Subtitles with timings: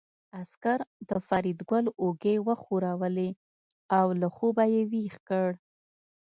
[0.39, 0.79] عسکر
[1.09, 3.29] د فریدګل اوږې وښورولې
[3.97, 5.49] او له خوبه یې ويښ کړ